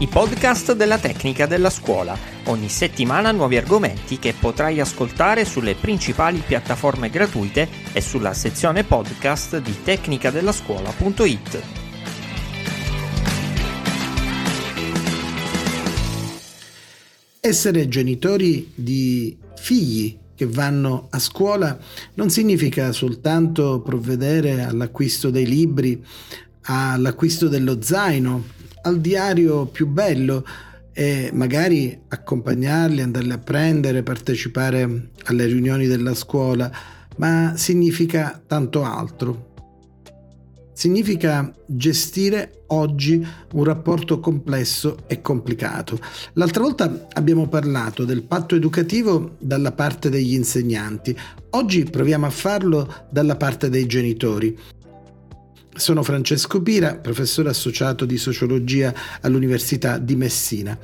i 0.00 0.06
podcast 0.06 0.74
della 0.74 0.96
tecnica 0.96 1.46
della 1.46 1.70
scuola. 1.70 2.16
Ogni 2.44 2.68
settimana 2.68 3.32
nuovi 3.32 3.56
argomenti 3.56 4.20
che 4.20 4.32
potrai 4.32 4.78
ascoltare 4.78 5.44
sulle 5.44 5.74
principali 5.74 6.40
piattaforme 6.46 7.10
gratuite 7.10 7.68
e 7.92 8.00
sulla 8.00 8.32
sezione 8.32 8.84
podcast 8.84 9.58
di 9.58 9.74
tecnicadellascuola.it. 9.82 11.62
Essere 17.40 17.88
genitori 17.88 18.70
di 18.76 19.36
figli 19.56 20.16
che 20.36 20.46
vanno 20.46 21.08
a 21.10 21.18
scuola 21.18 21.76
non 22.14 22.30
significa 22.30 22.92
soltanto 22.92 23.80
provvedere 23.80 24.62
all'acquisto 24.62 25.30
dei 25.30 25.46
libri, 25.46 26.00
all'acquisto 26.62 27.48
dello 27.48 27.82
zaino, 27.82 28.56
al 28.82 29.00
diario 29.00 29.66
più 29.66 29.86
bello 29.86 30.44
e 30.92 31.30
magari 31.32 31.96
accompagnarli, 32.08 33.02
andarli 33.02 33.32
a 33.32 33.38
prendere, 33.38 34.02
partecipare 34.02 35.10
alle 35.24 35.46
riunioni 35.46 35.86
della 35.86 36.14
scuola, 36.14 36.70
ma 37.16 37.54
significa 37.56 38.42
tanto 38.44 38.82
altro. 38.82 39.46
Significa 40.72 41.52
gestire 41.66 42.62
oggi 42.68 43.24
un 43.52 43.64
rapporto 43.64 44.20
complesso 44.20 44.98
e 45.06 45.20
complicato. 45.20 45.98
L'altra 46.34 46.62
volta 46.62 47.06
abbiamo 47.12 47.48
parlato 47.48 48.04
del 48.04 48.22
patto 48.22 48.54
educativo 48.54 49.36
dalla 49.38 49.72
parte 49.72 50.08
degli 50.08 50.34
insegnanti, 50.34 51.16
oggi 51.50 51.84
proviamo 51.84 52.26
a 52.26 52.30
farlo 52.30 53.06
dalla 53.10 53.36
parte 53.36 53.68
dei 53.68 53.86
genitori. 53.86 54.56
Sono 55.78 56.02
Francesco 56.02 56.60
Pira, 56.60 56.96
professore 56.96 57.50
associato 57.50 58.04
di 58.04 58.18
sociologia 58.18 58.92
all'Università 59.20 59.98
di 59.98 60.16
Messina. 60.16 60.76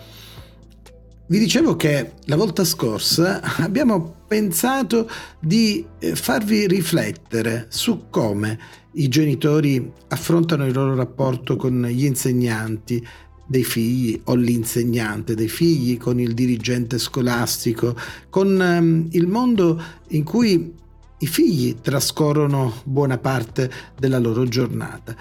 Vi 1.27 1.39
dicevo 1.39 1.75
che 1.75 2.13
la 2.27 2.37
volta 2.37 2.65
scorsa 2.65 3.41
abbiamo 3.59 4.23
pensato 4.29 5.11
di 5.41 5.85
eh, 5.99 6.15
farvi 6.15 6.69
riflettere 6.69 7.67
su 7.71 8.05
come 8.09 8.59
i 8.93 9.09
genitori 9.09 9.93
affrontano 10.09 10.65
il 10.65 10.73
loro 10.73 10.95
rapporto 10.95 11.57
con 11.57 11.83
gli 11.87 12.05
insegnanti 12.05 13.05
dei 13.47 13.65
figli 13.65 14.21
o 14.25 14.37
l'insegnante 14.37 15.35
dei 15.35 15.49
figli, 15.49 15.99
con 15.99 16.21
il 16.21 16.35
dirigente 16.35 16.99
scolastico, 16.99 17.97
con 18.31 18.63
ehm, 18.63 19.09
il 19.11 19.27
mondo 19.27 19.83
in 20.11 20.23
cui 20.23 20.83
i 21.25 21.27
figli 21.27 21.77
trascorrono 21.81 22.83
buona 22.85 23.17
parte 23.17 23.71
della 23.99 24.19
loro 24.19 24.45
giornata. 24.45 25.17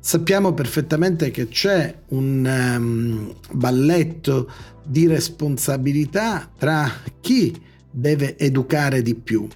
Sappiamo 0.00 0.54
perfettamente 0.54 1.30
che 1.30 1.48
c'è 1.48 1.94
un 2.08 2.76
um, 2.78 3.34
balletto 3.52 4.50
di 4.82 5.06
responsabilità 5.06 6.50
tra 6.56 6.90
chi 7.20 7.54
deve 7.90 8.38
educare 8.38 9.02
di 9.02 9.14
più. 9.14 9.46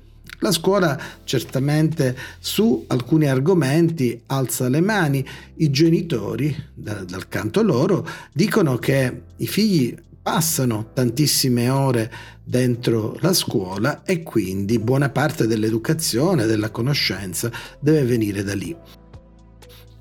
La 0.40 0.52
scuola 0.52 1.00
certamente 1.24 2.14
su 2.38 2.84
alcuni 2.88 3.28
argomenti 3.28 4.20
alza 4.26 4.68
le 4.68 4.82
mani, 4.82 5.26
i 5.54 5.70
genitori 5.70 6.54
da, 6.74 7.02
dal 7.02 7.28
canto 7.28 7.62
loro 7.62 8.06
dicono 8.34 8.76
che 8.76 9.22
i 9.36 9.46
figli 9.46 9.96
passano 10.22 10.90
tantissime 10.94 11.68
ore 11.68 12.10
dentro 12.44 13.16
la 13.20 13.32
scuola 13.32 14.02
e 14.04 14.22
quindi 14.22 14.78
buona 14.78 15.10
parte 15.10 15.46
dell'educazione, 15.46 16.46
della 16.46 16.70
conoscenza 16.70 17.50
deve 17.80 18.04
venire 18.04 18.44
da 18.44 18.54
lì. 18.54 18.74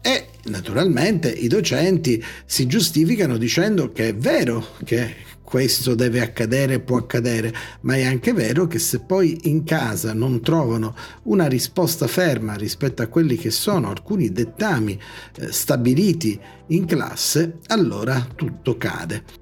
E 0.03 0.27
naturalmente 0.45 1.29
i 1.29 1.47
docenti 1.47 2.23
si 2.45 2.65
giustificano 2.67 3.37
dicendo 3.37 3.91
che 3.91 4.09
è 4.09 4.15
vero 4.15 4.65
che 4.83 5.29
questo 5.51 5.95
deve 5.95 6.21
accadere, 6.21 6.79
può 6.79 6.97
accadere, 6.97 7.53
ma 7.81 7.95
è 7.95 8.05
anche 8.05 8.31
vero 8.31 8.67
che 8.67 8.79
se 8.79 9.01
poi 9.01 9.37
in 9.43 9.65
casa 9.65 10.13
non 10.13 10.41
trovano 10.41 10.95
una 11.23 11.47
risposta 11.47 12.07
ferma 12.07 12.53
rispetto 12.53 13.01
a 13.01 13.07
quelli 13.07 13.35
che 13.35 13.51
sono 13.51 13.89
alcuni 13.89 14.31
dettami 14.31 14.97
eh, 15.35 15.51
stabiliti 15.51 16.39
in 16.67 16.85
classe, 16.85 17.57
allora 17.67 18.25
tutto 18.33 18.77
cade. 18.77 19.40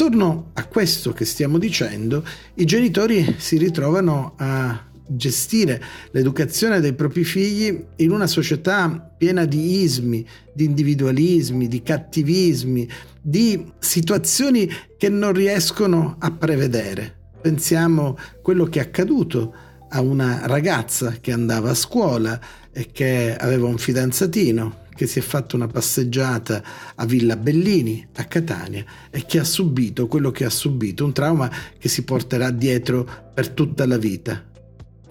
Attorno 0.00 0.50
a 0.52 0.64
questo 0.68 1.12
che 1.12 1.24
stiamo 1.24 1.58
dicendo, 1.58 2.24
i 2.54 2.64
genitori 2.64 3.34
si 3.36 3.58
ritrovano 3.58 4.34
a 4.36 4.86
gestire 5.08 5.82
l'educazione 6.12 6.78
dei 6.78 6.92
propri 6.92 7.24
figli 7.24 7.84
in 7.96 8.12
una 8.12 8.28
società 8.28 9.12
piena 9.18 9.44
di 9.44 9.82
ismi, 9.82 10.24
di 10.52 10.66
individualismi, 10.66 11.66
di 11.66 11.82
cattivismi, 11.82 12.88
di 13.20 13.72
situazioni 13.80 14.70
che 14.96 15.08
non 15.08 15.32
riescono 15.32 16.14
a 16.20 16.30
prevedere. 16.30 17.32
Pensiamo 17.40 18.16
a 18.16 18.36
quello 18.40 18.66
che 18.66 18.78
è 18.78 18.82
accaduto 18.82 19.52
a 19.88 20.00
una 20.00 20.46
ragazza 20.46 21.16
che 21.20 21.32
andava 21.32 21.70
a 21.70 21.74
scuola 21.74 22.40
e 22.70 22.86
che 22.92 23.34
aveva 23.36 23.66
un 23.66 23.78
fidanzatino 23.78 24.86
che 24.98 25.06
si 25.06 25.20
è 25.20 25.22
fatto 25.22 25.54
una 25.54 25.68
passeggiata 25.68 26.60
a 26.96 27.06
Villa 27.06 27.36
Bellini, 27.36 28.04
a 28.16 28.24
Catania, 28.24 28.84
e 29.10 29.24
che 29.26 29.38
ha 29.38 29.44
subito 29.44 30.08
quello 30.08 30.32
che 30.32 30.44
ha 30.44 30.50
subito, 30.50 31.04
un 31.04 31.12
trauma 31.12 31.48
che 31.78 31.88
si 31.88 32.02
porterà 32.02 32.50
dietro 32.50 33.08
per 33.32 33.50
tutta 33.50 33.86
la 33.86 33.96
vita. 33.96 34.44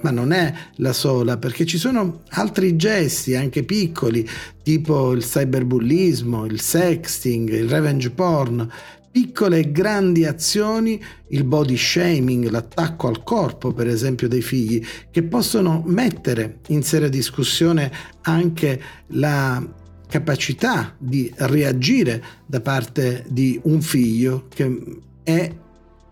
Ma 0.02 0.12
non 0.12 0.34
è 0.34 0.54
la 0.76 0.92
sola, 0.92 1.38
perché 1.38 1.66
ci 1.66 1.78
sono 1.78 2.24
altri 2.32 2.76
gesti, 2.76 3.38
anche 3.38 3.64
piccoli, 3.64 4.28
tipo 4.62 5.14
il 5.14 5.24
cyberbullismo, 5.24 6.44
il 6.44 6.60
sexting, 6.60 7.50
il 7.50 7.70
revenge 7.70 8.10
porn, 8.10 8.70
piccole 9.12 9.60
e 9.60 9.72
grandi 9.72 10.26
azioni, 10.26 11.02
il 11.30 11.44
body 11.44 11.78
shaming, 11.78 12.50
l'attacco 12.50 13.08
al 13.08 13.24
corpo 13.24 13.74
per 13.74 13.88
esempio 13.88 14.28
dei 14.28 14.42
figli, 14.42 14.84
che 15.12 15.24
possono 15.24 15.84
mettere 15.86 16.60
in 16.68 16.84
seria 16.84 17.10
discussione 17.10 17.92
anche 18.22 18.82
la 19.08 19.66
capacità 20.08 20.96
di 20.98 21.32
reagire 21.38 22.24
da 22.46 22.62
parte 22.62 23.26
di 23.28 23.60
un 23.64 23.82
figlio 23.82 24.48
che 24.50 25.02
è 25.24 25.56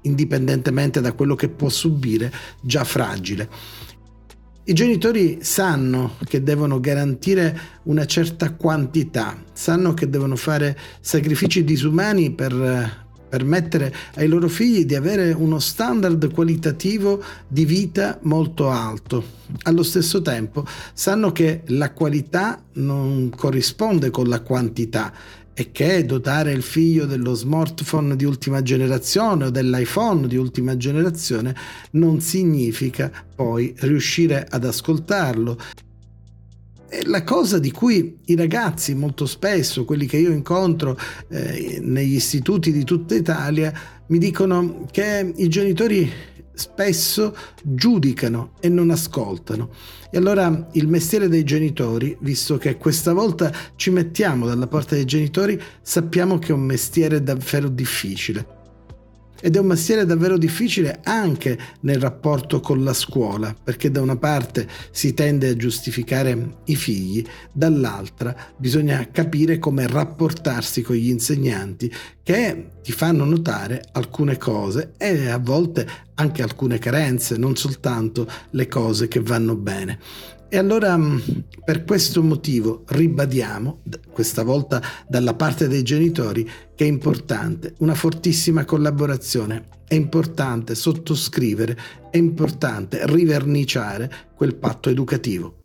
indipendentemente 0.01 1.01
da 1.01 1.13
quello 1.13 1.35
che 1.35 1.49
può 1.49 1.69
subire 1.69 2.31
già 2.61 2.83
fragile. 2.83 3.49
I 4.67 4.73
genitori 4.73 5.37
sanno 5.41 6.15
che 6.23 6.41
devono 6.41 6.79
garantire 6.79 7.55
una 7.83 8.07
certa 8.07 8.51
quantità, 8.53 9.39
sanno 9.53 9.93
che 9.93 10.09
devono 10.09 10.35
fare 10.35 10.75
sacrifici 11.01 11.63
disumani 11.63 12.31
per 12.31 13.03
permettere 13.29 13.93
ai 14.15 14.27
loro 14.27 14.47
figli 14.47 14.85
di 14.85 14.95
avere 14.95 15.33
uno 15.33 15.59
standard 15.59 16.31
qualitativo 16.33 17.21
di 17.47 17.63
vita 17.63 18.17
molto 18.23 18.71
alto. 18.71 19.23
Allo 19.63 19.83
stesso 19.83 20.23
tempo 20.23 20.65
sanno 20.93 21.31
che 21.31 21.61
la 21.67 21.91
qualità 21.91 22.63
non 22.73 23.29
corrisponde 23.35 24.09
con 24.09 24.27
la 24.27 24.41
quantità 24.41 25.13
e 25.57 25.71
che 25.71 26.05
dotare 26.05 26.51
il 26.51 26.61
figlio 26.61 27.05
dello 27.05 27.33
smartphone 27.33 28.17
di 28.17 28.25
ultima 28.25 28.61
generazione 28.61 29.45
o 29.45 29.49
dell'iPhone 29.49 30.27
di 30.27 30.35
ultima 30.35 30.75
generazione 30.75 31.55
non 31.91 32.19
significa 32.19 33.09
poi 33.33 33.73
riuscire 33.79 34.45
ad 34.49 34.65
ascoltarlo. 34.65 35.57
La 37.05 37.23
cosa 37.23 37.57
di 37.57 37.71
cui 37.71 38.19
i 38.25 38.35
ragazzi 38.35 38.93
molto 38.95 39.25
spesso, 39.25 39.85
quelli 39.85 40.05
che 40.07 40.17
io 40.17 40.31
incontro 40.31 40.97
eh, 41.29 41.79
negli 41.81 42.15
istituti 42.15 42.73
di 42.73 42.83
tutta 42.83 43.15
Italia, 43.15 43.73
mi 44.07 44.17
dicono 44.17 44.85
che 44.91 45.33
i 45.35 45.47
genitori 45.47 46.11
spesso 46.55 47.35
giudicano 47.61 48.53
e 48.59 48.69
non 48.69 48.89
ascoltano. 48.89 49.69
E 50.09 50.17
allora 50.17 50.67
il 50.73 50.87
mestiere 50.87 51.27
dei 51.27 51.43
genitori, 51.43 52.17
visto 52.21 52.57
che 52.57 52.77
questa 52.77 53.13
volta 53.13 53.51
ci 53.75 53.91
mettiamo 53.91 54.47
dalla 54.47 54.67
parte 54.67 54.95
dei 54.95 55.05
genitori, 55.05 55.61
sappiamo 55.81 56.39
che 56.39 56.47
è 56.47 56.53
un 56.53 56.61
mestiere 56.61 57.21
davvero 57.21 57.69
difficile 57.69 58.54
ed 59.41 59.55
è 59.55 59.59
un 59.59 59.67
mestiere 59.67 60.05
davvero 60.05 60.37
difficile 60.37 60.99
anche 61.03 61.57
nel 61.81 61.99
rapporto 61.99 62.59
con 62.59 62.83
la 62.83 62.93
scuola, 62.93 63.55
perché 63.61 63.91
da 63.91 64.01
una 64.01 64.15
parte 64.15 64.67
si 64.91 65.13
tende 65.13 65.49
a 65.49 65.55
giustificare 65.55 66.57
i 66.65 66.75
figli, 66.75 67.25
dall'altra 67.51 68.35
bisogna 68.57 69.07
capire 69.11 69.59
come 69.59 69.87
rapportarsi 69.87 70.81
con 70.81 70.95
gli 70.95 71.09
insegnanti 71.09 71.91
che 72.23 72.69
ti 72.81 72.91
fanno 72.91 73.23
notare 73.25 73.83
alcune 73.91 74.37
cose 74.37 74.93
e 74.97 75.29
a 75.29 75.37
volte 75.37 75.87
anche 76.15 76.41
alcune 76.41 76.79
carenze, 76.79 77.37
non 77.37 77.55
soltanto 77.55 78.27
le 78.51 78.67
cose 78.67 79.07
che 79.07 79.19
vanno 79.19 79.55
bene. 79.55 79.99
E 80.55 80.57
allora 80.57 80.95
mm, 80.95 81.19
per 81.65 81.83
questo 81.83 82.23
motivo 82.23 82.85
ribadiamo, 82.87 83.81
questa 84.09 84.41
volta 84.41 84.81
dalla 85.05 85.33
parte 85.33 85.67
dei 85.67 85.83
genitori, 85.83 86.49
che 86.73 86.85
è 86.85 86.87
importante 86.87 87.73
una 87.79 87.93
fortissima 87.93 88.63
collaborazione, 88.63 89.65
è 89.85 89.95
importante 89.95 90.73
sottoscrivere, 90.73 91.77
è 92.09 92.15
importante 92.15 93.05
riverniciare 93.05 94.09
quel 94.33 94.55
patto 94.55 94.89
educativo. 94.89 95.63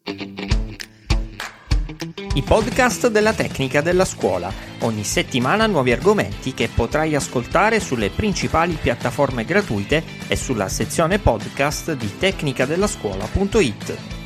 I 2.35 2.43
podcast 2.43 3.11
della 3.11 3.33
tecnica 3.33 3.83
della 3.83 4.05
scuola. 4.05 4.53
Ogni 4.81 5.05
settimana 5.05 5.67
nuovi 5.67 5.93
argomenti 5.93 6.53
che 6.53 6.69
potrai 6.69 7.15
ascoltare 7.15 7.79
sulle 7.79 8.11
principali 8.11 8.75
piattaforme 8.75 9.45
gratuite 9.45 10.03
e 10.27 10.35
sulla 10.35 10.69
sezione 10.69 11.21
podcast 11.21 11.93
di 11.93 12.11
tecnicadellascuola.it. 12.19 14.19